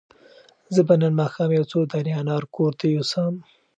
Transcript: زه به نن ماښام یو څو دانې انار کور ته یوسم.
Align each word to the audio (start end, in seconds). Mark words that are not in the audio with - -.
زه 0.73 0.81
به 0.87 0.93
نن 1.01 1.13
ماښام 1.21 1.49
یو 1.57 1.65
څو 1.71 1.79
دانې 1.91 2.13
انار 2.21 2.43
کور 2.55 2.71
ته 2.79 2.85
یوسم. 2.95 3.33